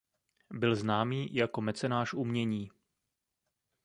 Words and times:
Byl 0.51 0.75
známý 0.75 1.27
i 1.35 1.39
jako 1.39 1.61
mecenáš 1.61 2.13
umění. 2.13 2.69